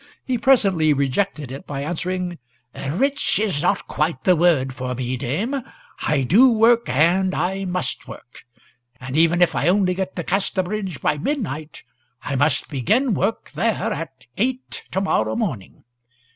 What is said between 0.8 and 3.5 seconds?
rejected it by answering, "Rich